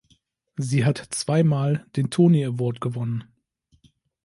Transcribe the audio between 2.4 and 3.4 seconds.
Award gewonnen.